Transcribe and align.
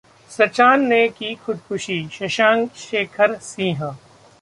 सचान 0.31 0.85
ने 0.85 1.07
की 1.09 1.33
खुदकुशी: 1.35 2.01
शशांक 2.11 2.71
शेखर 2.77 3.37
सिंह 3.41 3.83